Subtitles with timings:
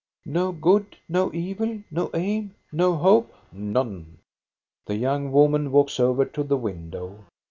[0.39, 3.29] "No good, no evil, no aim, no hope?'^"
[3.75, 4.17] None."
[4.87, 7.25] The young woman walks over to the window.